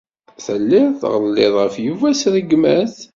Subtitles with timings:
[0.45, 2.95] Telliḍ tɣelliḍ ɣef Yuba s rregmat.